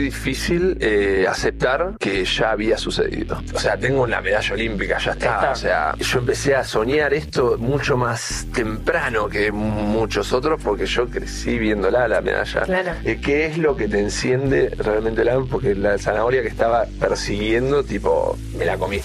[0.00, 3.42] muy difícil eh, aceptar que ya había sucedido.
[3.54, 5.34] O sea, tengo una medalla olímpica, ya está.
[5.34, 5.50] Está.
[5.52, 11.08] O sea, yo empecé a soñar esto mucho más temprano que muchos otros porque yo
[11.08, 12.62] crecí viéndola la medalla.
[12.62, 12.92] Claro.
[13.04, 17.84] Eh, ¿Qué es lo que te enciende realmente la Porque la zanahoria que estaba persiguiendo,
[17.84, 19.00] tipo, me la comí.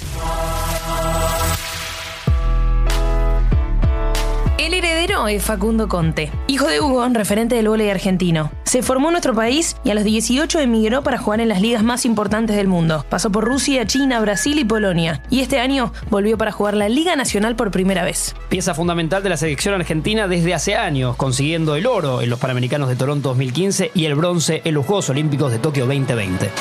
[5.15, 8.51] Es Facundo Conte, hijo de Hugo, referente del vóley argentino.
[8.63, 11.83] Se formó en nuestro país y a los 18 emigró para jugar en las ligas
[11.83, 13.05] más importantes del mundo.
[13.09, 15.23] Pasó por Rusia, China, Brasil y Polonia.
[15.31, 18.35] Y este año volvió para jugar la Liga Nacional por primera vez.
[18.49, 22.89] Pieza fundamental de la selección argentina desde hace años, consiguiendo el oro en los Panamericanos
[22.89, 26.51] de Toronto 2015 y el bronce en los Juegos Olímpicos de Tokio 2020.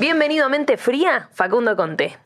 [0.00, 2.18] Bienvenido a Mente Fría, Facundo Conte.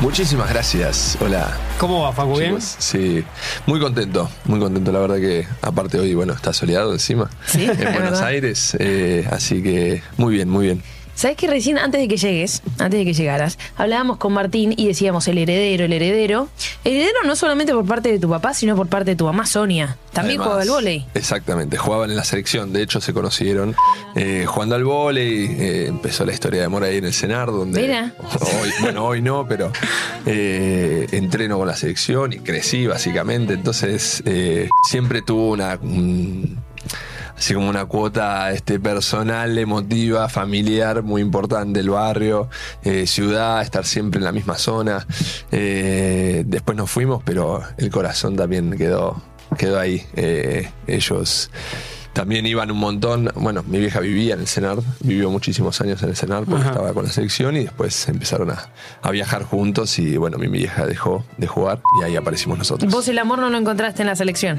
[0.00, 1.16] Muchísimas gracias.
[1.20, 1.56] Hola.
[1.78, 2.38] ¿Cómo va, Facu?
[2.38, 2.60] ¿Bien?
[2.60, 3.24] Sí,
[3.66, 4.92] muy contento, muy contento.
[4.92, 7.30] La verdad que, aparte hoy, bueno, está soleado encima.
[7.46, 8.20] Sí, en Buenos.
[8.20, 8.76] Aires.
[8.78, 10.82] eh, así que muy bien, muy bien.
[11.16, 14.86] ¿Sabes que recién, antes de que llegues, antes de que llegaras, hablábamos con Martín y
[14.86, 16.48] decíamos el heredero, el heredero.
[16.84, 19.46] El heredero no solamente por parte de tu papá, sino por parte de tu mamá
[19.46, 19.96] Sonia.
[20.12, 21.06] También Además, jugaba al vóley.
[21.14, 22.72] Exactamente, jugaban en la selección.
[22.72, 23.74] De hecho, se conocieron
[24.14, 25.46] eh, jugando al vóley.
[25.58, 27.80] eh, empezó la historia de amor ahí en el Cenar, donde.
[27.80, 28.12] Mira.
[28.40, 29.72] Hoy, bueno, hoy no, pero
[30.26, 33.54] eh, entreno con la selección y crecí básicamente.
[33.54, 35.78] Entonces, eh, siempre tuvo una.
[35.82, 36.65] un-
[37.36, 42.48] así como una cuota este, personal, emotiva, familiar, muy importante, el barrio,
[42.82, 45.06] eh, ciudad, estar siempre en la misma zona.
[45.52, 49.22] Eh, después nos fuimos, pero el corazón también quedó,
[49.58, 50.04] quedó ahí.
[50.16, 51.50] Eh, ellos
[52.16, 53.30] también iban un montón.
[53.34, 56.70] Bueno, mi vieja vivía en el CENAR, vivió muchísimos años en el CENAR porque Ajá.
[56.70, 58.70] estaba con la selección y después empezaron a,
[59.02, 62.90] a viajar juntos y bueno, mi vieja dejó de jugar y ahí aparecimos nosotros.
[62.90, 64.58] Vos el amor no lo encontraste en la selección.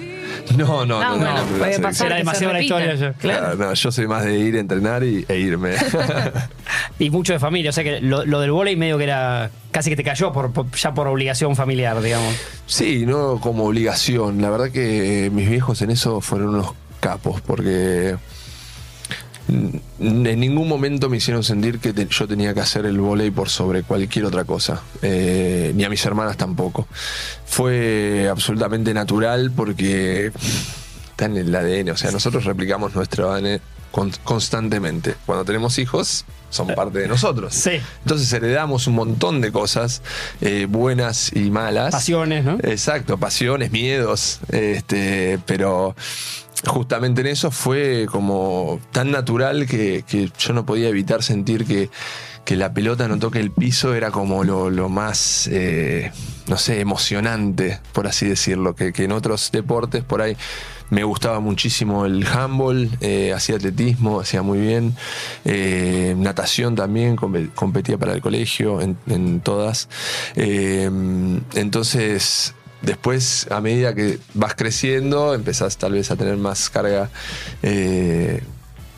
[0.56, 1.18] No, no, Ah, no.
[1.18, 2.08] bueno, no, puede pasar.
[2.08, 3.14] Era demasiado la historia ya.
[3.14, 3.40] Claro.
[3.40, 5.74] Claro, no, yo soy más de ir a entrenar y, e irme.
[7.00, 9.90] Y mucho de familia, o sea que lo, lo del vóley medio que era casi
[9.92, 12.36] que te cayó por, por- ya por obligación familiar, digamos.
[12.66, 14.42] sí, no como obligación.
[14.42, 18.16] La verdad que mis viejos en eso fueron unos capos porque
[19.50, 23.48] en ningún momento me hicieron sentir que te- yo tenía que hacer el vóley por
[23.50, 24.82] sobre cualquier otra cosa.
[25.02, 26.88] Eh, ni a mis hermanas tampoco.
[27.46, 30.32] Fue absolutamente natural porque
[31.12, 31.92] está en el ADN.
[31.92, 35.16] O sea, nosotros replicamos nuestro ADN con- constantemente.
[35.26, 37.54] Cuando tenemos hijos, son parte de nosotros.
[37.56, 37.80] Sí.
[38.04, 40.02] Entonces heredamos un montón de cosas,
[40.42, 41.92] eh, buenas y malas.
[41.94, 42.58] Pasiones, ¿no?
[42.64, 45.96] Exacto, pasiones, miedos, este, pero
[46.66, 50.04] justamente en eso fue como tan natural que,
[50.38, 51.90] yo no podía evitar sentir que,
[52.46, 56.12] que la pelota no toque el piso era como lo, lo más, eh,
[56.48, 60.36] no sé, emocionante, por así decirlo, que, que en otros deportes por ahí
[60.90, 64.96] me gustaba muchísimo el handball, eh, hacía atletismo, hacía muy bien,
[65.44, 69.90] eh, natación también, compe- competía para el colegio en, todas.
[71.54, 77.10] Entonces, después, a medida que vas creciendo, empezás tal vez a tener más carga.
[77.64, 78.42] eh,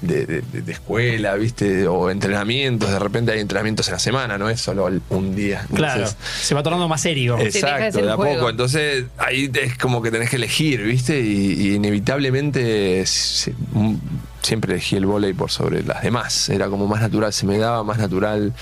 [0.01, 1.85] de, de- de- de escuela, ¿viste?
[1.85, 2.89] O entrenamientos.
[2.89, 5.65] De repente hay entrenamientos en la semana, no es solo un día.
[5.75, 7.37] Claro, Entonces, se va tornando más serio.
[7.37, 8.35] Exacto, de a juego.
[8.35, 8.49] poco.
[8.49, 11.19] Entonces ahí es como que tenés que elegir, ¿viste?
[11.19, 13.95] Y, y inevitablemente si- mm,
[14.41, 16.47] siempre elegí el vóley por sobre las demás.
[16.47, 18.53] Era como más natural, se me daba más natural,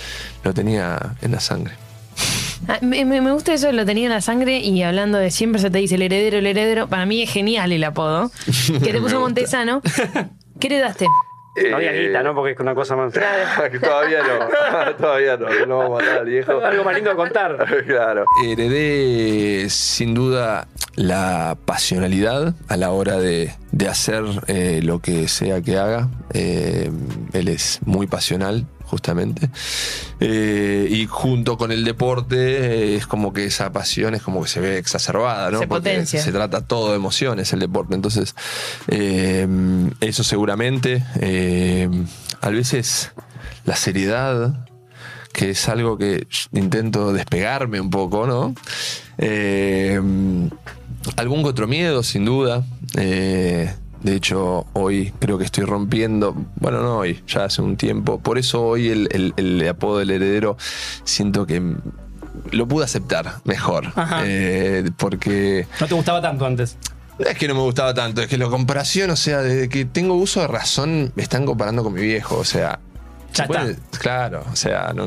[0.44, 1.76] lo tenía en la sangre.
[2.68, 5.62] Ah, Me, me- me gusta eso, lo tenía en la sangre y hablando de siempre
[5.62, 6.88] se te dice el heredero, el heredero.
[6.88, 8.32] Para mí es genial el apodo.
[8.84, 9.20] Que te puso.
[9.20, 9.82] Montesano.
[10.60, 11.06] ¿Qué heredaste?
[11.72, 12.36] No había guita, ¿no?
[12.36, 13.12] Porque es una cosa más.
[13.82, 16.52] todavía no, todavía no, no vamos a matar al viejo.
[16.64, 17.84] Algo más lindo de contar.
[17.88, 18.26] claro.
[18.46, 25.62] Heredé sin duda la pasionalidad a la hora de, de hacer eh, lo que sea
[25.62, 26.10] que haga.
[26.34, 26.92] Eh,
[27.34, 29.50] él es muy pasional, justamente.
[30.20, 34.50] Eh, y junto con el deporte eh, es como que esa pasión es como que
[34.50, 35.60] se ve exacerbada, ¿no?
[35.60, 36.22] Se Porque potencia.
[36.22, 37.94] se trata todo de emociones el deporte.
[37.96, 38.36] Entonces,
[38.88, 39.48] eh,
[40.02, 41.04] eso seguramente.
[41.22, 41.90] eh,
[42.42, 43.12] a veces
[43.66, 44.66] la seriedad
[45.34, 48.56] que es algo que intento despegarme un poco, ¿no?
[51.16, 52.66] Algún otro miedo, sin duda.
[52.98, 53.74] Eh,
[54.10, 58.20] de hecho, hoy creo que estoy rompiendo, bueno, no hoy, ya hace un tiempo.
[58.20, 60.58] Por eso hoy el, el- el apodo del heredero
[61.04, 61.62] siento que
[62.52, 63.92] lo pude aceptar mejor.
[63.96, 64.22] Ajá.
[64.26, 66.78] Eh, porque No te gustaba tanto antes.
[67.20, 70.14] es que no me gustaba tanto, es que la comparación, o sea, desde que tengo
[70.16, 72.80] uso de razón, me están comparando con mi viejo, o sea.
[73.34, 73.98] Ya se puede- está.
[74.00, 75.06] Claro, o sea, no,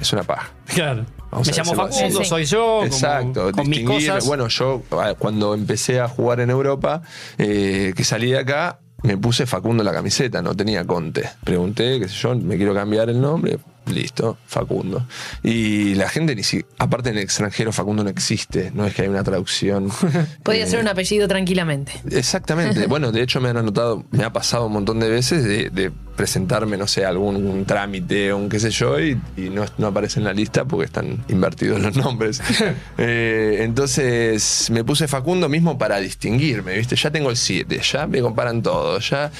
[0.00, 0.50] es una paja.
[0.74, 1.04] Claro.
[1.30, 1.98] Vamos Me llamo así.
[2.00, 2.58] Facundo, soy yo.
[2.58, 4.26] como- Exacto, con mis distinguir- cosas.
[4.26, 7.02] Bueno, yo ah, cuando empecé a jugar en Europa,
[7.38, 11.28] eh, que salí de acá, me puse Facundo en la camiseta, no tenía Conte.
[11.44, 13.58] Pregunté, qué sé yo, me quiero cambiar el nombre.
[13.86, 15.06] Listo, Facundo.
[15.42, 19.02] Y la gente ni si, aparte en el extranjero Facundo no existe, no es que
[19.02, 19.88] hay una traducción.
[20.42, 21.92] Podía Eh, ser un apellido tranquilamente.
[22.10, 22.86] Exactamente.
[22.90, 25.90] Bueno, de hecho me han anotado, me ha pasado un montón de veces de, de
[26.16, 30.18] presentarme, no sé, algún trámite o un qué sé yo, y, y no, no aparece
[30.20, 32.40] en la lista porque están invertidos los nombres.
[32.98, 36.96] Eh, entonces me puse Facundo mismo para distinguirme, ¿viste?
[36.96, 39.30] Ya tengo el 7, ya me comparan todo, ya.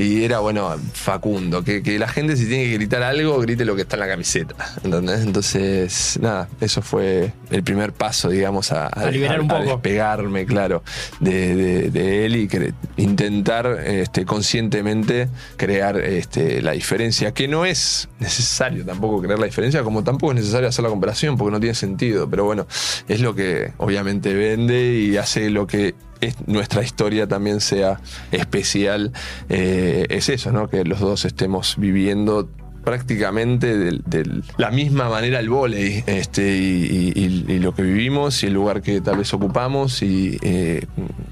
[0.00, 3.74] Y era, bueno, Facundo, que, que la gente si tiene que gritar algo, grite lo
[3.74, 4.54] que está en la camiseta.
[4.84, 5.22] ¿entendés?
[5.22, 9.64] Entonces, nada, eso fue el primer paso, digamos, a, A liberar un poco.
[9.64, 10.84] despegarme, claro,
[11.18, 17.64] de, de- de él y cre- intentar este, conscientemente crear este, la diferencia, que no
[17.64, 21.58] es necesario tampoco crear la diferencia, como tampoco es necesario hacer la comparación, porque no
[21.60, 22.68] tiene sentido, pero bueno,
[23.08, 28.00] es lo que obviamente vende y hace lo que es nuestra historia también sea
[28.32, 29.12] especial,
[29.48, 30.68] eh, es eso, ¿no?
[30.68, 32.48] Que los dos estemos viviendo
[32.88, 38.46] prácticamente de, la misma manera el vóley este, y, y- y lo que vivimos y
[38.46, 40.86] el lugar que tal vez ocupamos y eh,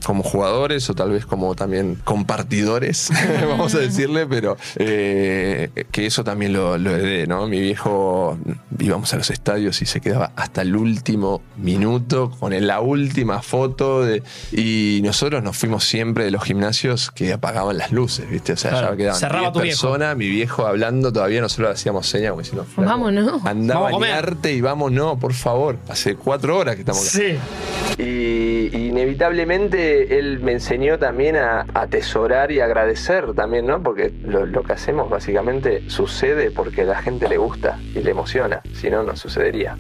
[0.05, 3.11] como jugadores o tal vez como también compartidores,
[3.49, 7.47] vamos a decirle, pero eh, que eso también lo, lo heredé, ¿no?
[7.47, 8.39] Mi viejo
[8.79, 14.03] íbamos a los estadios y se quedaba hasta el último minuto con la última foto
[14.05, 14.23] de-
[14.53, 18.53] y nosotros nos fuimos siempre de los gimnasios que apagaban las luces, ¿viste?
[18.53, 19.81] O sea, Claro, ya quedaban cerraba 10 tu viejo.
[19.83, 23.45] personas, mi viejo hablando, todavía nosotros le hacíamos señas como diciendo, "Flaco, Vámonos.
[23.47, 24.11] Anda a Vamos a comer".
[24.11, 25.77] bañarte y vamos, no, por favor.
[25.89, 27.25] Hace cuatro horas que estamos acá.
[27.25, 28.03] Sí.
[28.03, 33.83] Y inevitablemente él me enseñó también a atesorar y agradecer también, ¿no?
[33.83, 38.11] Porque lo, lo que hacemos básicamente sucede porque a la gente le gusta y le
[38.11, 38.61] emociona.
[38.75, 39.77] Si no, no sucedería.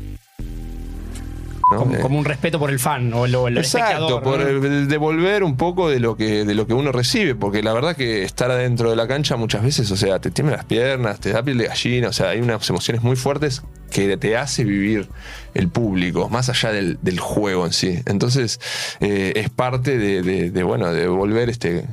[1.71, 1.79] ¿No?
[1.79, 4.23] Como, Eh, como un respeto por el fan o el, el Exacto, espectador.
[4.23, 4.47] por ¿no?
[4.49, 7.73] el- el devolver un poco de lo que de lo que uno recibe, porque la
[7.73, 11.19] verdad que estar adentro de la cancha muchas veces, o sea, te tiemblan las piernas,
[11.21, 14.65] te da piel de gallina, o sea, hay unas emociones muy fuertes que te hace
[14.65, 15.09] vivir
[15.55, 17.99] el público, más allá del, del juego en sí.
[18.07, 18.61] Entonces,
[19.01, 21.85] eh, es parte de, de- de, bueno, de volver este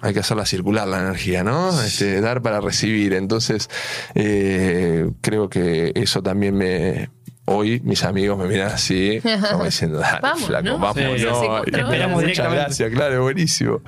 [0.00, 1.70] hay que hacerla circular la energía, ¿no?
[1.82, 3.14] Este, dar para recibir.
[3.14, 3.68] Entonces,
[4.14, 7.10] eh, creo que eso también me.
[7.50, 10.78] Hoy mis amigos me miran así, como diciendo, dale, Vamos, flaco, ¿no?
[10.78, 11.40] vamos, Sí, no.
[11.40, 12.56] sí, esperamos Muchas directamente.
[12.64, 13.80] gracias, claro, es buenísimo.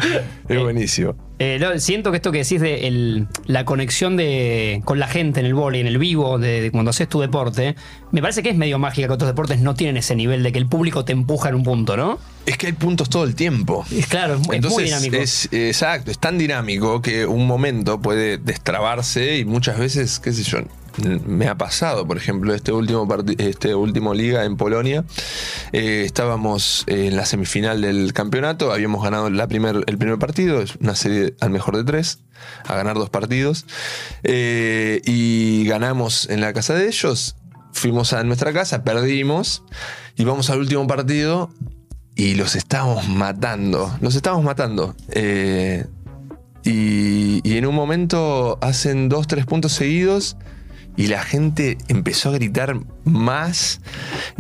[0.49, 1.15] Es buenísimo.
[1.39, 5.41] Eh, no, siento que esto que decís de el- la conexión de, con la gente
[5.41, 7.77] en el vóley, en el vivo, de, de cuando haces tu deporte,
[8.13, 10.59] me parece que es medio mágica que otros deportes no tienen ese nivel de que
[10.59, 12.19] el público te empuja en un punto, ¿no?
[12.45, 13.87] Es que hay puntos todo el tiempo.
[13.91, 15.17] Es claro, es, mu- es Entonces, muy dinámico.
[15.17, 20.43] es- exacto, es tan dinámico que un momento puede destrabarse y muchas veces, qué sé
[20.43, 20.59] yo,
[21.05, 23.07] me ha pasado, por ejemplo, este último
[23.39, 25.05] este último liga en Polonia,
[25.73, 30.95] eh, estábamos en la semifinal del campeonato, habíamos ganado la primer, el primer partido, una
[30.95, 32.21] serie al mejor de tres,
[32.67, 33.67] a ganar dos partidos,
[34.23, 37.37] eh, y ganamos en la casa de ellos,
[37.73, 39.63] fuimos a nuestra casa, perdimos,
[40.17, 41.51] y vamos al último partido
[42.15, 43.97] y los estábamos matando.
[44.03, 44.95] Los estábamos matando.
[45.09, 45.87] Eh,
[46.65, 50.37] y, y en un momento hacen dos, tres puntos seguidos.
[50.97, 53.81] Y la gente empezó a gritar más.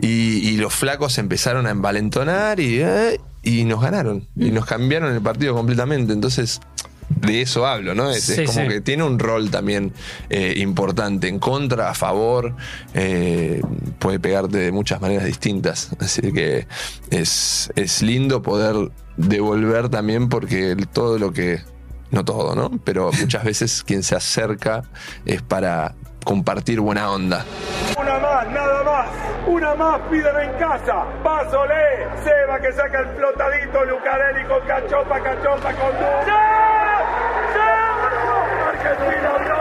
[0.00, 2.60] Y, y los flacos empezaron a envalentonar.
[2.60, 4.26] Y, eh, y nos ganaron.
[4.36, 6.12] Y nos cambiaron el partido completamente.
[6.12, 6.60] Entonces.
[7.08, 8.08] De eso hablo, ¿no?
[8.08, 8.68] Es, como sí.
[8.68, 9.92] que tiene un rol también
[10.28, 12.54] eh, importante, en contra, a favor,
[12.94, 13.60] eh,
[13.98, 15.90] puede pegarte de muchas maneras distintas.
[15.98, 16.68] Así que
[17.10, 21.58] es, es lindo poder devolver también porque el- todo lo que,
[22.12, 22.70] no todo, ¿no?
[22.84, 24.84] Pero muchas veces quien se acerca
[25.26, 27.44] es para compartir buena onda.
[27.98, 29.08] Una más, nada más.
[29.46, 31.04] Una más piden en casa.
[31.22, 32.08] Pásole.
[32.22, 33.84] Seba que saca el flotadito.
[33.84, 36.06] Lucarelli con cachopa, cachopa con du.
[36.24, 36.30] ¡Sí!
[37.52, 37.60] ¡Sí!
[38.68, 39.59] Argentina, Argentina.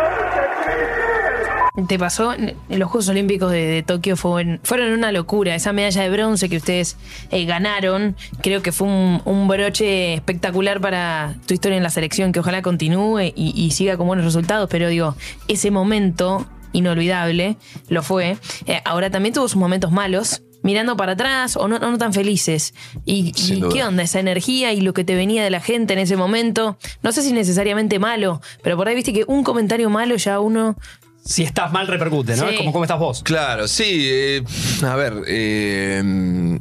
[1.87, 2.33] ¿Te pasó?
[2.33, 5.55] En Los Juegos Olímpicos de, de Tokio fueron, fueron una locura.
[5.55, 6.97] Esa medalla de bronce que ustedes
[7.31, 12.31] eh, ganaron, creo que fue un, un broche espectacular para tu historia en la selección,
[12.31, 14.69] que ojalá continúe y, y siga con buenos resultados.
[14.69, 15.15] Pero digo,
[15.47, 17.57] ese momento inolvidable
[17.87, 18.37] lo fue.
[18.65, 20.41] Eh, ahora también tuvo sus momentos malos.
[20.61, 22.73] Mirando para atrás o no, tan felices.
[23.05, 25.99] ¿Y, y qué onda esa energía y lo que te venía de la gente en
[25.99, 26.77] ese momento?
[27.01, 30.75] No sé si necesariamente malo, pero por ahí viste que un comentario malo ya uno
[31.23, 32.43] Si estás mal, repercute, ¿no?
[32.47, 32.53] Sí.
[32.53, 33.21] Es como cómo estás vos.
[33.23, 34.07] Claro, sí.
[34.11, 34.43] eh,
[34.83, 36.59] a ver, eh,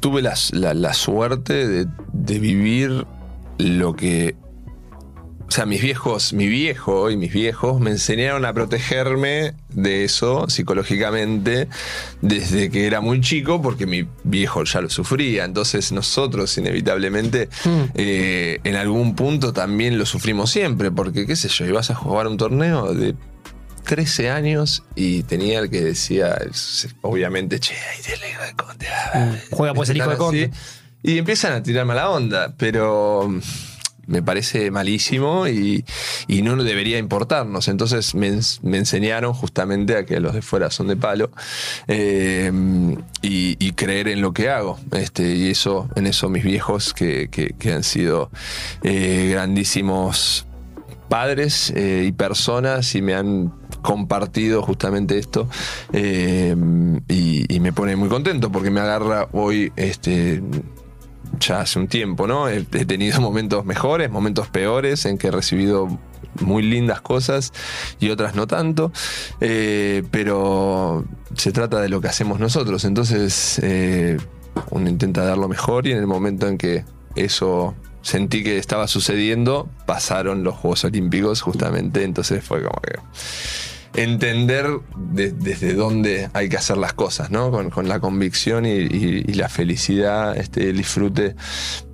[0.00, 3.06] tuve la, la- la suerte de, de vivir
[3.58, 4.36] lo que
[5.48, 10.46] o sea, mis viejos, mi viejo y mis viejos me enseñaron a protegerme de eso
[10.50, 11.68] psicológicamente
[12.20, 15.46] desde que era muy chico, porque mi viejo ya lo sufría.
[15.46, 17.48] Entonces nosotros inevitablemente
[17.94, 22.26] eh, en algún punto también lo sufrimos siempre, porque qué sé yo, ibas a jugar
[22.26, 23.14] un torneo de
[23.84, 26.36] 13 años y tenía el que decía,
[27.00, 28.86] obviamente, che, ahí el hijo de Conte.
[28.90, 30.18] ah, Juega pues el hijo de así.
[30.18, 30.50] Conte.
[31.02, 33.30] Y empiezan a tirar mala onda, pero
[34.08, 35.84] me parece malísimo y,
[36.26, 37.68] y no debería importarnos.
[37.68, 41.30] Entonces me, me enseñaron justamente a que los de fuera son de palo
[41.86, 42.50] eh,
[43.22, 44.78] y, creer en lo que hago.
[44.92, 48.30] Este, y eso, en eso mis viejos que, que- que han sido
[48.82, 50.46] eh, grandísimos
[51.08, 55.48] padres eh, y personas y me han compartido justamente esto
[55.92, 60.42] y me pone muy contento porque me agarra hoy este
[61.38, 62.48] ya hace un tiempo, ¿no?
[62.48, 65.98] He, tenido momentos mejores, momentos peores en que he recibido
[66.40, 67.52] muy lindas cosas
[68.00, 68.92] y otras no tanto,
[69.40, 71.04] eh, pero
[71.36, 74.18] se trata de lo que hacemos nosotros, entonces eh,
[74.70, 76.84] uno intenta dar lo mejor y en el momento en que
[77.16, 82.98] eso sentí que estaba sucediendo, pasaron los Juegos Olímpicos justamente, entonces fue como que
[83.94, 84.66] entender
[84.96, 87.50] de- desde dónde hay que hacer las cosas, ¿no?
[87.50, 91.34] Con, con la convicción y, y- y la felicidad, este, el disfrute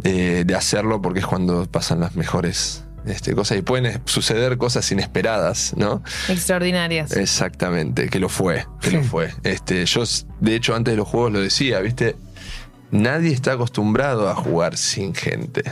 [0.03, 4.91] eh, de hacerlo, porque es cuando pasan las mejores este, cosas y pueden suceder cosas
[4.91, 6.03] inesperadas, ¿no?
[6.29, 7.13] Extraordinarias.
[7.17, 9.31] Exactamente, que lo fue, que lo fue.
[9.43, 10.05] Este, yo,
[10.41, 12.17] de hecho, antes de los juegos lo decía, ¿viste?
[12.91, 15.63] Nadie está acostumbrado a jugar sin gente.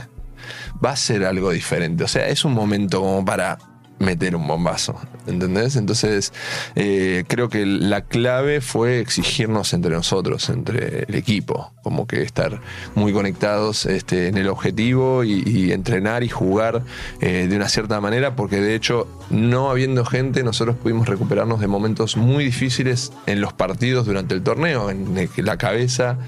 [0.84, 2.02] Va a ser algo diferente.
[2.04, 3.56] O sea, es un momento como para
[4.02, 5.76] meter un bombazo, ¿entendés?
[5.76, 6.32] Entonces,
[6.74, 12.60] eh, creo que la clave fue exigirnos entre nosotros, entre el equipo, como que estar
[12.94, 16.82] muy conectados este, en el objetivo y, entrenar y jugar
[17.20, 21.66] eh, de una cierta manera, porque de hecho, no habiendo gente, nosotros pudimos recuperarnos de
[21.68, 26.18] momentos muy difíciles en los partidos durante el torneo, en la cabeza,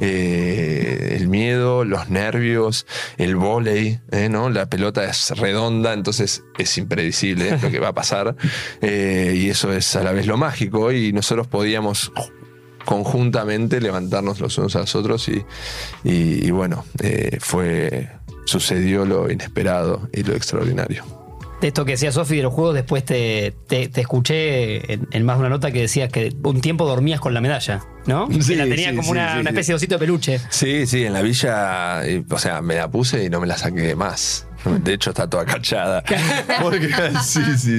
[0.00, 2.86] eh, el miedo, los nervios,
[3.18, 3.36] el
[3.66, 4.50] eh, ¿no?
[4.50, 8.36] La pelota es redonda, entonces es impredecible lo que va a pasar.
[8.82, 10.92] eh, y eso es a la vez lo mágico.
[10.92, 12.12] Y nosotros podíamos
[12.84, 15.44] conjuntamente levantarnos los unos a los otros y,
[16.04, 18.08] y- y bueno, eh, fue
[18.44, 21.02] sucedió lo inesperado y lo extraordinario.
[21.62, 25.24] De esto que decía Sofi de los juegos, después te, te- te escuché en, en
[25.24, 28.28] más de una nota que decías que un tiempo dormías con la medalla, ¿no?
[28.30, 30.40] Sí, que la tenías sí, como sí, una, una especie de osito de peluche.
[30.50, 33.56] Sí, sí, en la villa, eh, o sea, me la puse y no me la
[33.56, 34.46] saqué más.
[34.82, 36.02] De hecho, está toda cachada.
[36.62, 36.88] Porque,
[37.22, 37.78] sí, sí,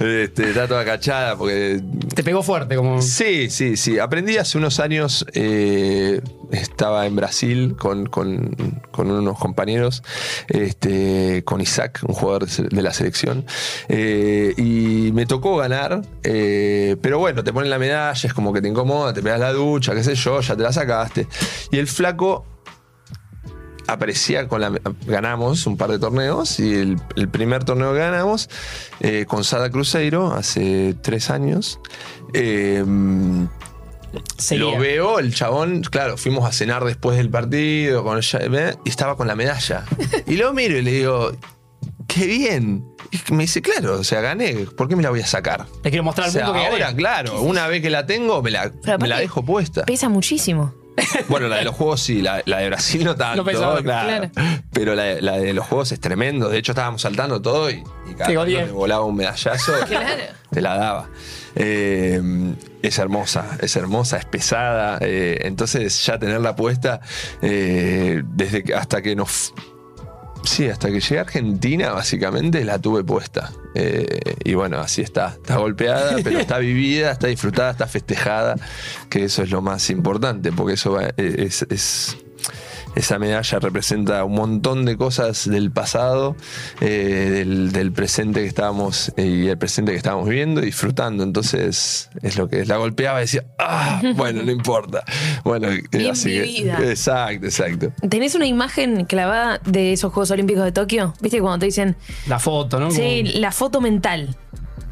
[0.00, 1.82] Este, está toda cachada porque
[2.14, 3.00] Te pegó fuerte, como.
[3.02, 3.98] Sí, sí, sí.
[3.98, 6.20] Aprendí hace unos años, eh,
[6.52, 10.02] estaba en Brasil con, con- con unos compañeros,
[10.48, 13.44] este, con Isaac, un jugador de la selección,
[13.88, 18.60] eh, y me tocó ganar, eh, pero bueno, te ponen la medalla, es como que
[18.62, 21.26] te incomoda, te pegas la ducha, qué sé yo, ya te la sacaste.
[21.70, 22.44] Y el flaco
[23.86, 24.72] aparecía con la.
[25.06, 28.48] Ganamos un par de torneos y el, el primer torneo que ganamos
[29.00, 31.78] eh, con Sada Cruzeiro hace tres años.
[32.32, 32.84] eh,
[34.52, 39.16] lo veo, el chabón, claro, fuimos a cenar después del partido con el- y estaba
[39.16, 39.84] con la medalla.
[40.26, 41.32] Y lo miro y le digo,
[42.06, 42.84] qué bien.
[43.10, 45.66] Y me dice, claro, o sea, gané, ¿por qué me la voy a sacar?
[45.82, 46.82] Le quiero mostrar O al sea, mundo que gané.
[46.84, 49.84] ahora, claro, una vez que la tengo, me la, me la dejo puesta.
[49.84, 50.74] Pesa muchísimo.
[51.28, 54.30] Bueno, la de los juegos sí, la, la de Brasil no tanto, No claro.
[54.72, 56.48] Pero la, la de los juegos es tremendo.
[56.48, 59.72] De hecho, estábamos saltando todo y, y cada uno le volaba un medallazo.
[59.86, 60.22] Claro.
[60.50, 61.08] Te la daba.
[61.56, 62.20] Eh,
[62.82, 64.98] es hermosa, es hermosa, es pesada.
[65.00, 67.00] eh, entonces, ya tenerla puesta
[67.42, 69.52] eh, desde que, hasta que nos.
[70.44, 73.50] Sí, hasta que llegué a Argentina, básicamente la tuve puesta.
[73.74, 75.28] Eh, y bueno, así está.
[75.28, 78.56] Está golpeada, pero está vivida, está disfrutada, está festejada,
[79.08, 82.16] que eso es lo más importante, porque eso va- es, es-
[82.94, 86.36] esa medalla representa un montón de cosas del pasado,
[86.80, 91.22] eh, del, del presente que estábamos eh, y el presente que estábamos viviendo y disfrutando.
[91.24, 95.04] Entonces, es lo que la golpeaba y decía, ah, bueno, no importa.
[95.44, 96.78] Bueno, eh, Bien así que- vivida.
[96.82, 97.92] exacto, exacto.
[98.08, 101.14] ¿Tenés una imagen clavada de esos Juegos Olímpicos de Tokio?
[101.20, 101.96] ¿Viste cuando te dicen,
[102.26, 102.90] La foto, ¿no?
[102.90, 104.36] sí, Como- la foto mental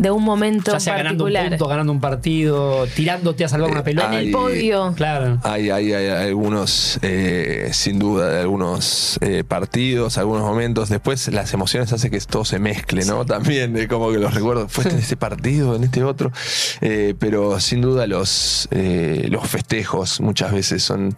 [0.02, 3.84] de un momento ya sea ganando un punto, ganando un partido, tirándote a salvar una
[3.84, 4.12] pelota.
[4.12, 4.92] en el podio.
[4.96, 5.38] Claro.
[5.44, 10.88] Hay, hay, hay algunos, eh, sin duda, de algunos eh, partidos, algunos momentos.
[10.88, 13.24] Después las emociones hacen que todo se mezcle, ¿no?
[13.24, 16.32] También, eh, como que los recuerdos, fue en este partido, en este otro.
[16.80, 21.16] Eh, pero sin duda los, eh, los festejos muchas veces son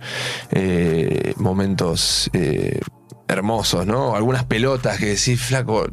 [0.51, 2.81] eh, momentos eh,
[3.29, 4.15] hermosos, ¿no?
[4.15, 5.87] Algunas pelotas que decís, flaco,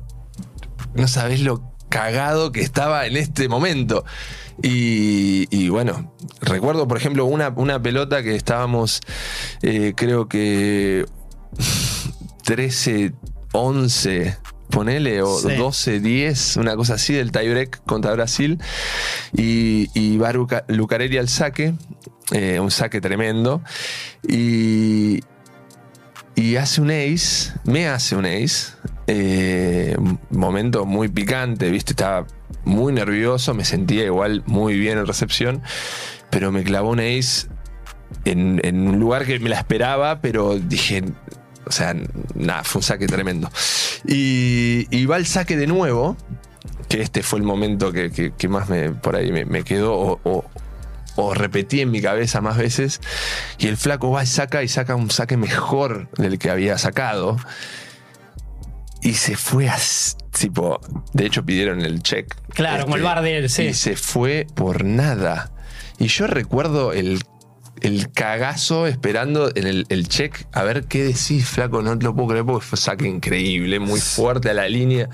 [0.94, 4.04] no sabés lo cagado que estaba en este momento.
[4.64, 9.02] Y, y bueno, recuerdo, por ejemplo, una, una pelota que estábamos,
[9.62, 11.06] eh, creo que
[12.44, 13.14] 13,
[13.54, 14.38] 11,
[14.70, 15.56] ponele, o Sí.
[15.56, 18.60] 12, 10, una cosa así del tiebreak contra Brasil.
[19.36, 21.74] Y, y va Luca- Lucarelli al saque,
[22.32, 23.62] eh, un saque tremendo.
[24.28, 25.20] Y,
[26.36, 28.74] y hace un ace, me hace un ace.
[29.13, 29.96] Eh,
[30.30, 31.91] momento muy picante, ¿viste?
[31.91, 32.25] Estaba
[32.63, 35.62] muy nervioso, me sentía igual muy bien en recepción,
[36.30, 37.48] pero me clavó un ace
[38.24, 41.03] en, un lugar que me la esperaba, pero dije,
[41.65, 41.94] o sea,
[42.36, 43.50] nada, fue un saque tremendo.
[44.08, 46.15] Y, va el saque de nuevo,
[46.88, 50.46] que este fue el momento que, más me, por ahí me, quedó, o, o-
[51.18, 53.01] o repetí en mi cabeza más veces,
[53.58, 57.36] y el flaco va y saca y saca un saque mejor del que había sacado.
[59.01, 59.77] Y se fue a.
[60.38, 60.79] Tipo,
[61.13, 62.34] de hecho pidieron el check.
[62.53, 63.63] Claro, como el bar de él, sí.
[63.63, 65.51] Y se fue por nada.
[66.00, 67.22] Y yo recuerdo el,
[67.81, 71.81] el cagazo esperando en el, el check a ver qué decís, flaco.
[71.81, 75.10] No te lo puedo creer porque fue saque increíble, muy fuerte a la línea.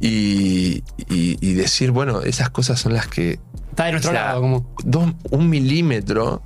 [0.00, 3.38] Y, y- y decir, bueno, esas cosas son las que.
[3.70, 4.74] Está de nuestro o sea, lado, como.
[4.84, 6.42] dos- un milímetro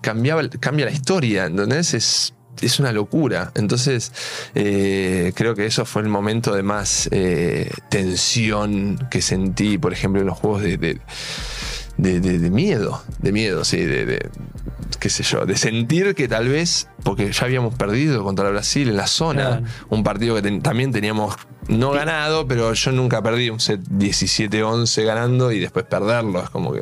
[0.00, 1.94] cambiaba, cambia la historia, ¿entendés?
[1.94, 3.52] Es, es una locura.
[3.54, 4.12] Entonces,
[4.54, 10.20] eh, creo que eso fue el momento de más eh, tensión que sentí, por ejemplo,
[10.20, 11.00] en los juegos de, de,
[11.98, 13.02] de- de- de miedo.
[13.20, 14.30] De miedo, sí, de, de-
[14.98, 18.96] qué sé yo, de sentir que tal vez, porque ya habíamos perdido contra Brasil en
[18.96, 19.62] la zona, Claro.
[19.90, 21.36] un partido que ten- también teníamos
[21.68, 26.42] no ganado, pero yo nunca perdí un set 17-11 ganando y después perderlo.
[26.42, 26.80] Es como que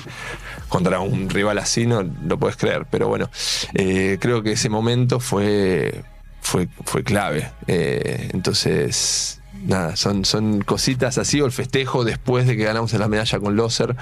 [0.68, 2.86] contra un rival así no lo puedes creer.
[2.90, 3.28] Pero bueno,
[3.74, 6.04] eh, creo que ese momento fue,
[6.40, 7.50] fue, fue clave.
[7.66, 13.08] Eh, entonces, nada, son, son cositas así, o el festejo después de que ganamos la
[13.08, 13.96] medalla con Loser,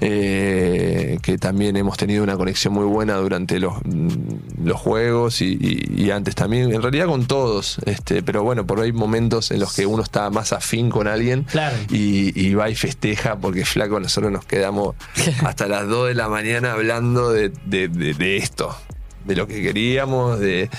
[0.00, 5.56] eh, que también hemos tenido una conexión muy buena durante los, mm, los juegos y,
[5.60, 9.50] y- y antes también, en realidad con todos, este, pero bueno, por ahí hay momentos
[9.50, 11.76] en los que uno está más afín con alguien Claro.
[11.90, 14.94] y, y va y festeja porque flaco nosotros nos quedamos
[15.44, 18.76] hasta las 2 de la mañana hablando de, de- de- de esto
[19.26, 20.70] de lo que queríamos de,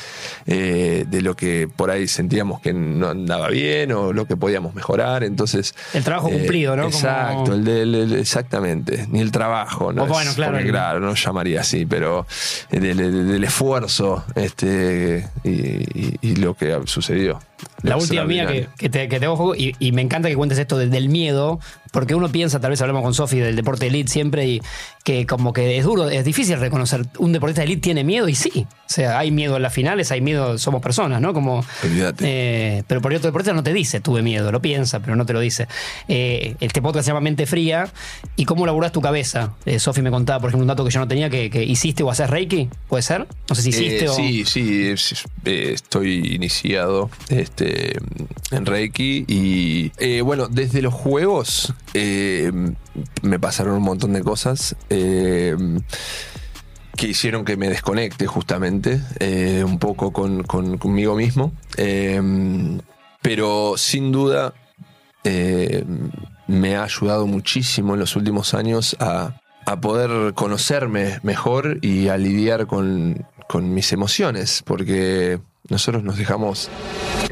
[0.46, 4.74] eh, de lo que por ahí sentíamos que no andaba bien o lo que podíamos
[4.74, 5.24] mejorar.
[5.24, 6.84] Entonces eh, El trabajo cumplido, ¿no?
[6.84, 9.06] Como- exacto el del- el- exactamente.
[9.12, 12.26] Ni el trabajo no Oh, bueno, es- claro, porque, claro no llamaría así pero
[12.72, 17.40] del, del- del esfuerzo este y, y- y lo que sucedió
[17.84, 20.58] La última mía que, te, que te hago juego, y, y me encanta que cuentes
[20.58, 21.60] esto de- del miedo,
[21.92, 24.62] porque uno piensa, tal vez hablamos con Sofi del deporte elite siempre, y
[25.04, 28.66] que como que es duro, es difícil reconocer, un deportista elite tiene miedo, y sí,
[28.70, 31.34] o sea, hay miedo en las finales, hay miedo, somos personas, ¿no?
[31.34, 32.24] Como, Olvídate.
[32.28, 35.34] eh, pero por otro deportista no te dice, tuve miedo, lo piensa, pero no te
[35.34, 35.68] lo dice.
[36.08, 37.90] Eh, este podcast se llama Mente Fría,
[38.36, 39.54] ¿y cómo laburás tu cabeza?
[39.66, 42.04] Eh, Sofi me contaba, por ejemplo, un dato que yo no tenía, que, que hiciste
[42.04, 43.28] o haces Reiki, ¿puede ser?
[43.50, 44.14] No sé si hiciste Eh, o...
[44.14, 47.10] Sí, sí, es- eh, estoy iniciado
[47.48, 47.98] este,
[48.52, 52.52] en Reiki y eh, bueno, desde los juegos eh,
[53.22, 54.76] me pasaron un montón de cosas.
[54.90, 55.56] eh,
[56.96, 59.00] que hicieron que me desconecte justamente
[59.64, 61.54] un poco con, con- conmigo mismo.
[63.22, 64.54] Pero sin duda
[66.48, 72.18] me ha ayudado muchísimo en los últimos años a, a poder conocerme mejor y a
[72.18, 76.70] lidiar con, con mis emociones, porque nosotros nos dejamos...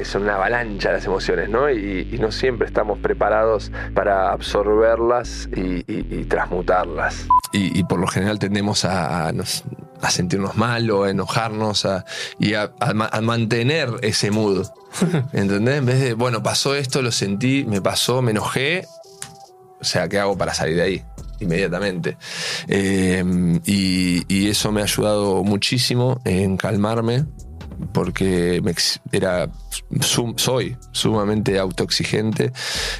[0.04, 1.70] Son una avalancha las emociones, ¿no?
[1.70, 7.26] Y, y no siempre estamos preparados para absorberlas y, y- y transmutarlas.
[7.52, 9.64] Y, y por lo general tendemos a, a nos-
[10.02, 12.04] a sentirnos mal o a enojarnos a-
[12.38, 14.66] y a, a ma- a mantener ese mood.
[15.32, 15.78] ¿Entendés?
[15.78, 18.84] En vez de, bueno, pasó esto, lo sentí, me pasó, me enojé,
[19.80, 21.02] o sea, ¿qué hago para salir de ahí?
[21.40, 22.16] Inmediatamente.
[22.68, 23.22] Eh,
[23.64, 27.24] y, y eso me ha ayudado muchísimo en calmarme,
[27.96, 28.74] porque me
[29.10, 29.48] era,
[30.02, 32.52] sum- soy sumamente autoexigente,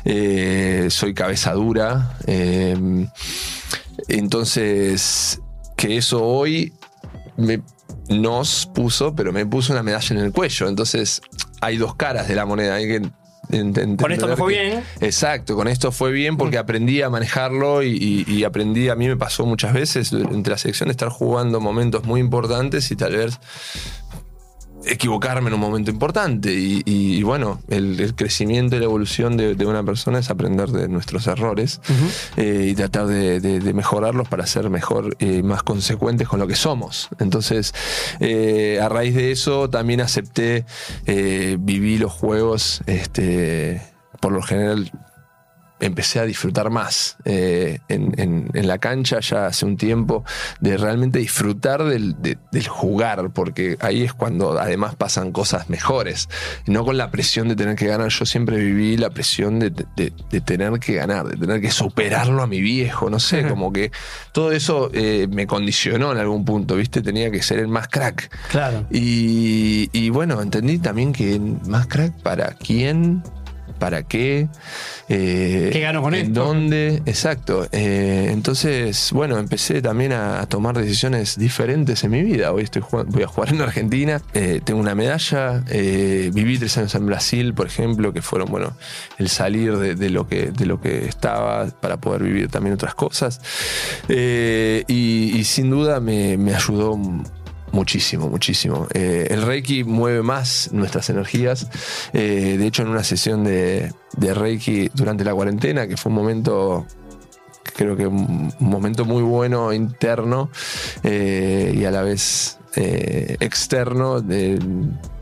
[0.06, 2.16] eh, soy cabeza dura.
[2.26, 3.06] eh,
[4.09, 5.40] entonces,
[5.76, 6.72] que eso hoy
[7.37, 7.61] me,
[8.09, 10.66] nos puso, pero me puso una medalla en el cuello.
[10.68, 11.20] Entonces,
[11.61, 12.76] hay dos caras de la moneda.
[12.76, 13.02] Hay que
[13.50, 14.85] ent- Con esto me fue que- bien.
[15.00, 19.09] Exacto, con esto fue bien porque aprendí a manejarlo y, y- y aprendí, a mí
[19.09, 23.38] me pasó muchas veces entre la selección estar jugando momentos muy importantes y tal vez
[24.87, 26.53] equivocarme en un momento importante.
[26.55, 30.31] Y, y- y bueno, el, el crecimiento y la evolución de, de una persona es
[30.31, 31.81] aprender de nuestros errores
[32.37, 36.46] eh, y tratar de, de- de mejorarlos para ser mejor y más consecuentes con lo
[36.46, 37.09] que somos.
[37.18, 37.75] Entonces,
[38.20, 40.64] eh, a raíz de eso también acepté,
[41.07, 43.83] eh, viví los juegos, este,
[44.20, 44.90] por lo general
[45.79, 50.25] empecé a disfrutar más eh, en, en- en la cancha ya hace un tiempo,
[50.61, 56.29] de realmente disfrutar del, de- del jugar, porque ahí es cuando además pasan cosas mejores,
[56.67, 58.09] no con la presión de tener que ganar.
[58.09, 62.43] Yo siempre viví la presión de, de- de tener que ganar, de tener que superarlo
[62.43, 63.91] a mi viejo, no sé, como que
[64.33, 67.03] todo eso eh, me condicionó en algún punto, ¿viste?
[67.03, 68.31] Tenía que ser el más crack.
[68.51, 68.87] Claro.
[68.91, 73.23] Y, y bueno, entendí también que más crack para quién,
[73.79, 74.49] para qué,
[75.09, 76.45] eh, ¿Qué gano con en esto?
[76.45, 77.67] dónde, exacto.
[77.73, 82.53] Eh, entonces, bueno, empecé también a, a tomar decisiones diferentes en mi vida.
[82.53, 86.95] Hoy estoy jugando- voy a jugar en Argentina, eh, tengo una medalla, viví tres años
[86.95, 88.77] en Brasil, por ejemplo, que fueron, bueno,
[89.19, 92.95] el salir de, de lo, que, de lo que estaba para poder vivir también otras
[92.95, 93.41] cosas.
[94.09, 94.85] Y,
[95.37, 96.99] y sin duda me, me ayudó
[97.77, 98.89] Muchísimo, muchísimo.
[98.95, 101.69] Eh, el Reiki mueve más nuestras energías.
[102.15, 106.87] Eh, de hecho, en una sesión de, Reiki durante la cuarentena, que fue un momento,
[107.77, 110.49] creo que un, momento muy bueno interno
[111.03, 114.23] eh, y a la vez externo,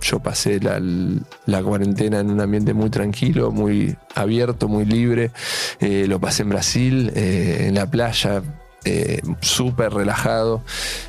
[0.01, 5.33] yo pasé la, cuarentena en un ambiente muy tranquilo, muy abierto, muy libre.
[5.81, 8.43] Lo pasé en Brasil, en la playa,
[8.85, 10.62] eh, súper relajado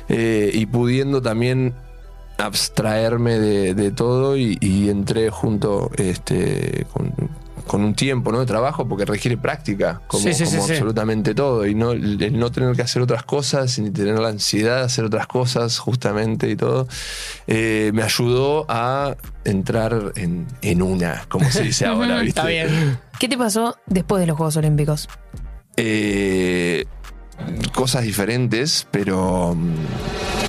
[0.08, 1.74] eh, y pudiendo también
[2.38, 7.12] abstraerme de, de todo y, y entré junto este, con,
[7.66, 8.40] con un tiempo ¿no?
[8.40, 10.72] de trabajo porque requiere práctica como, Sí, sí, sí, como sí.
[10.74, 14.78] absolutamente todo y no, el no tener que hacer otras cosas ni tener la ansiedad
[14.78, 16.86] de hacer otras cosas justamente y todo
[17.46, 22.40] eh, me ayudó a entrar en, en una como se dice ahora ¿viste?
[22.40, 22.98] Está bien.
[23.18, 25.08] ¿Qué te pasó después de los Juegos Olímpicos?
[25.78, 26.84] Eh,
[27.74, 29.74] cosas diferentes, pero mm,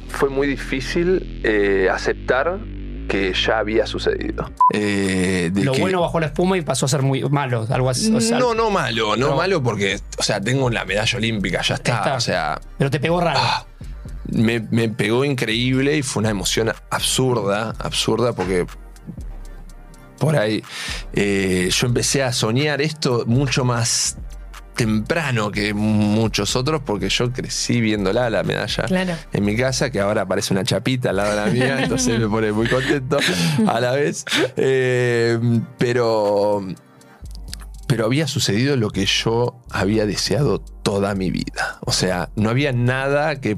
[0.09, 2.59] fue muy difícil eh, aceptar
[3.07, 4.51] que ya había sucedido.
[4.73, 7.65] Eh, de Lo que- bueno bajó la espuma y pasó a ser muy malo.
[7.69, 8.13] Algo así.
[8.13, 9.35] o sea, no, no malo, no, No.
[9.37, 11.95] malo porque, o sea, tengo la medalla olímpica, ya está.
[11.97, 12.15] Está.
[12.15, 13.39] O sea, Pero te pegó raro.
[13.41, 13.65] ah,
[14.29, 18.65] me, me pegó increíble y fue una emoción absurda, absurda porque
[20.19, 20.63] por ahí
[21.13, 24.17] eh, yo empecé a soñar esto mucho más
[24.77, 29.13] temprano que muchos otros porque yo crecí viéndola la medalla Claro.
[29.33, 32.27] en mi casa que ahora aparece una chapita al lado de la mía entonces me
[32.29, 33.17] pone muy contento
[33.67, 34.23] a la vez
[34.55, 35.37] Eh,
[35.77, 36.65] pero
[37.87, 41.79] pero había sucedido lo que yo había deseado toda mi vida.
[41.85, 43.57] O sea, no había nada que,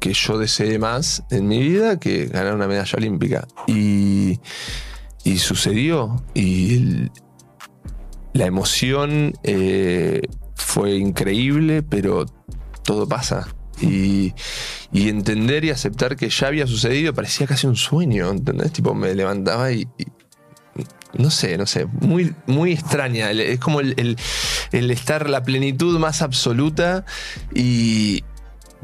[0.00, 3.46] que yo desee más en mi vida que ganar una medalla olímpica.
[3.68, 4.40] Y,
[5.22, 6.24] y sucedió.
[6.34, 7.10] Y el-
[8.32, 10.22] la emoción eh,
[10.54, 12.26] fue increíble, pero
[12.84, 13.48] todo pasa.
[13.80, 14.32] Y,
[14.92, 18.72] y entender y aceptar que ya había sucedido parecía casi un sueño, ¿entendés?
[18.72, 19.88] Tipo, me levantaba y-
[21.14, 23.30] no sé, no sé, muy, muy extraña.
[23.32, 24.16] Es como el, el-
[24.72, 27.04] el estar la plenitud más absoluta
[27.54, 28.22] y,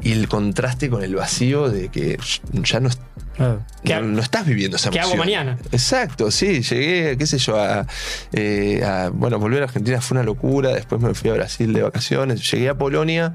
[0.01, 2.19] y el contraste con el vacío de que
[2.63, 2.89] ya no,
[3.39, 3.63] Claro.
[3.83, 5.45] ¿Qué, no, no estás viviendo esa qué hago emoción.
[5.45, 5.57] mañana?
[5.71, 7.87] Exacto, sí, llegué, qué sé yo, a,
[8.33, 11.81] eh, a- Bueno, volver a Argentina fue una locura, después me fui a Brasil de
[11.83, 13.33] vacaciones, llegué a Polonia,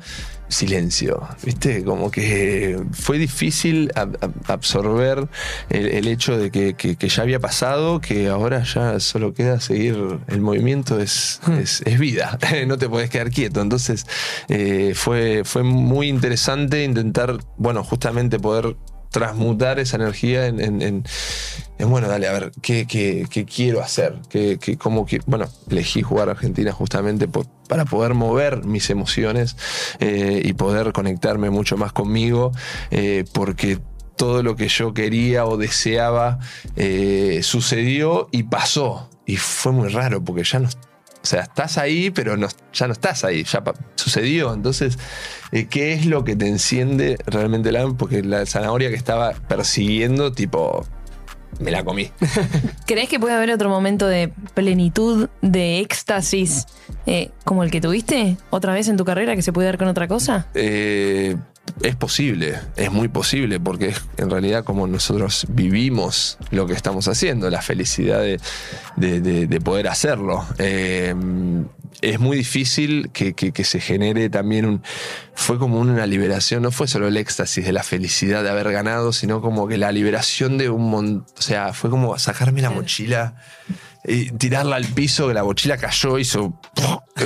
[0.49, 1.83] silencio, ¿viste?
[1.85, 5.27] Como que fue difícil ab- ab- absorber
[5.71, 9.59] el, el hecho de que, que- que ya había pasado, que ahora ya solo queda
[9.61, 9.97] seguir
[10.29, 13.63] el movimiento, es, es, es vida, no te podés quedar quieto.
[13.63, 14.07] Entonces
[14.49, 18.77] eh, fue, fue muy interesante intentar, bueno, justamente poder
[19.15, 21.05] transmutar esa energía en, en- en-
[21.79, 22.85] en, bueno, dale, a ver, ¿qué,
[23.47, 24.17] quiero hacer?
[24.29, 29.57] ¿Qué, cómo bueno, elegí jugar a Argentina justamente por- para poder mover mis emociones
[30.01, 32.51] eh, y poder conectarme mucho más conmigo,
[32.91, 33.79] eh, porque
[34.17, 36.41] todo lo que yo quería o deseaba
[36.75, 39.09] eh, sucedió y pasó.
[39.27, 40.69] Y fue muy raro porque ya no,
[41.25, 43.63] o sea, estás ahí, pero no- ya no estás ahí, ya
[43.95, 44.53] sucedió.
[44.53, 44.99] Entonces,
[45.53, 50.33] eh, ¿qué es lo que te enciende realmente la Porque la zanahoria que estaba persiguiendo,
[50.33, 50.87] tipo,
[51.61, 52.11] me la comí.
[52.87, 56.67] ¿Crees que puede haber otro momento de plenitud, de éxtasis,
[57.07, 59.89] eh, como el que tuviste otra vez en tu carrera que se puede dar con
[59.89, 60.47] otra cosa?
[60.55, 61.37] Eh,
[61.83, 67.09] es posible, es muy posible, porque es en realidad como nosotros vivimos lo que estamos
[67.09, 68.41] haciendo, la felicidad de,
[68.97, 70.47] de- de- de poder hacerlo.
[70.59, 71.15] Eh,
[72.03, 74.83] es muy difícil que, que- que se genere también un...
[75.35, 79.13] Fue como una liberación, no fue solo el éxtasis de la felicidad de haber ganado,
[79.13, 81.27] sino como que la liberación de un montón...
[81.39, 83.37] O sea, fue como sacarme la mochila
[84.05, 86.61] y tirarla al piso, que la mochila cayó, hizo.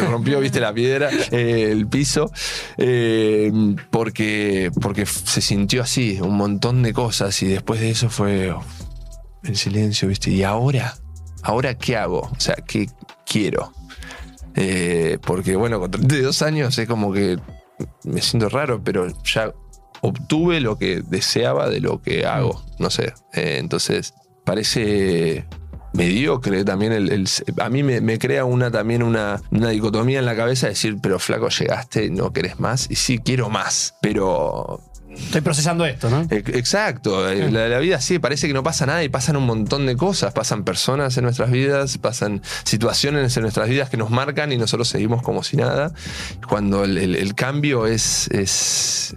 [0.01, 2.31] Rompió, viste, la piedra, eh, el piso.
[2.77, 3.53] eh,
[3.91, 7.43] porque, porque se sintió así, un montón de cosas.
[7.43, 8.55] Y después de eso fue
[9.45, 10.31] el silencio, viste.
[10.31, 10.95] ¿Y ahora?
[11.43, 12.21] ¿Ahora qué hago?
[12.21, 12.89] O sea, ¿qué
[13.27, 13.73] quiero?
[14.55, 17.39] Eh, porque bueno, con 32 años es como que
[18.05, 19.53] me siento raro, pero ya
[20.01, 22.65] obtuve lo que deseaba de lo que hago.
[22.79, 23.15] No sé.
[23.33, 25.47] Entonces, parece
[25.93, 27.29] mediocre también el, el-
[27.61, 31.19] a mí me, crea una también una, una dicotomía en la cabeza de decir pero
[31.19, 34.81] flaco llegaste no querés más y sí quiero más pero
[35.25, 36.27] Estoy procesando esto, ¿no?
[36.31, 39.87] Exacto, eh, la, la vida sí, parece que no pasa nada y pasan un montón
[39.87, 44.53] de cosas, pasan personas en nuestras vidas, pasan situaciones en nuestras vidas que nos marcan
[44.53, 45.93] y nosotros seguimos como si nada,
[46.49, 48.29] cuando el, cambio es,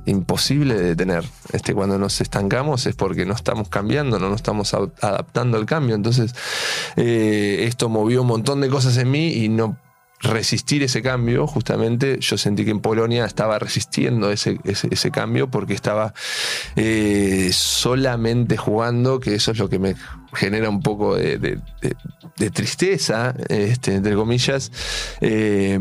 [0.06, 1.24] imposible de detener.
[1.54, 5.96] Este, cuando nos estancamos es porque no estamos cambiando, no nos estamos adaptando al cambio.
[5.96, 6.34] Entonces,
[6.96, 9.78] eh, esto movió un montón de cosas en mí y no
[10.22, 15.74] resistir ese cambio, justamente yo sentí que en Polonia estaba resistiendo ese, ese, cambio porque
[15.74, 16.14] estaba
[16.76, 19.96] eh, solamente jugando, que eso es lo que me
[20.34, 21.60] genera un poco de, de-
[22.52, 24.72] tristeza, este, entre comillas.
[25.22, 25.78] eh,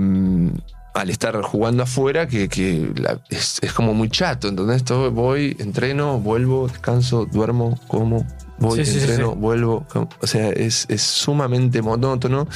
[0.94, 2.92] al estar jugando afuera, que, que
[3.30, 4.52] es, es como muy chato.
[4.84, 8.26] Todo, voy, entreno, vuelvo, descanso, duermo, como,
[8.60, 9.38] voy, Sí, sí, sí, entreno, sí.
[9.38, 9.86] vuelvo.
[10.20, 12.46] O sea, es, es sumamente monótono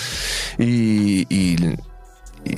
[0.59, 1.57] y, y-
[2.45, 2.55] y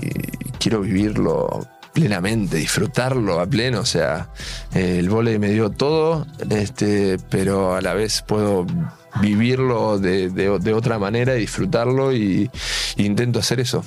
[0.58, 3.80] quiero vivirlo plenamente, disfrutarlo a pleno.
[3.80, 4.28] O sea,
[4.74, 8.66] el vóley me dio todo, este, pero a la vez puedo
[9.22, 12.50] vivirlo de, de- de otra manera y disfrutarlo y,
[12.96, 13.82] y intento hacer eso.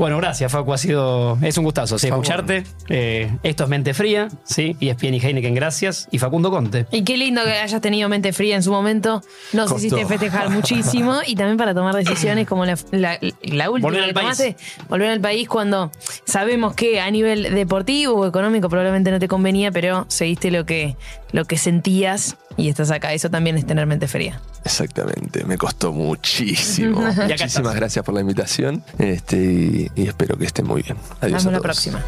[0.00, 0.72] Bueno, gracias, Facu.
[0.72, 1.36] Ha sido.
[1.42, 2.64] Es un gustazo sí, escucharte.
[2.88, 4.74] Eh, esto es Mente Fría, ¿sí?
[4.80, 6.08] Y es y Heineken, gracias.
[6.10, 6.86] Y Facundo Conte.
[6.90, 9.20] Y qué lindo que hayas tenido mente fría en su momento.
[9.52, 9.76] Nos Costó.
[9.86, 14.08] hiciste festejar muchísimo y también para tomar decisiones como la, la- la última Volver al
[14.08, 14.54] que país.
[14.88, 15.90] volver al país cuando
[16.24, 20.96] sabemos que a nivel deportivo o económico probablemente no te convenía, pero seguiste lo que,
[21.32, 23.12] lo que sentías y estás acá.
[23.12, 24.40] Eso también es tener mente fría.
[24.64, 27.00] Exactamente, me costó muchísimo.
[27.16, 30.98] Muchísimas gracias por la invitación este, y, y espero que esté muy bien.
[31.20, 31.44] Adiós.
[31.44, 32.04] Nos a la próxima.